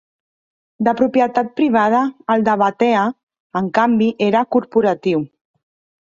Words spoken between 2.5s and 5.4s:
Batea, en canvi, era corporatiu.